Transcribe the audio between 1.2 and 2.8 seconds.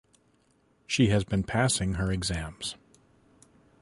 been passing her exams.